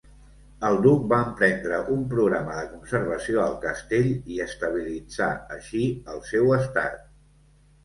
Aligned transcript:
El 0.69 0.77
duc 0.85 1.03
va 1.11 1.19
emprendre 1.25 1.81
un 1.95 2.01
programa 2.13 2.55
de 2.61 2.63
conservació 2.71 3.43
al 3.45 3.55
castell 3.67 4.11
i 4.37 4.41
estabilitzà 4.49 5.31
així 5.59 5.85
el 6.17 6.27
seu 6.33 6.53
estat. 6.61 7.01